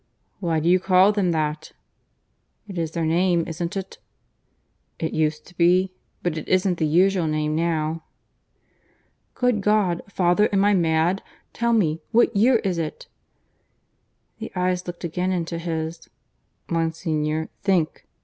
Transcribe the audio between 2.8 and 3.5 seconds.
their name,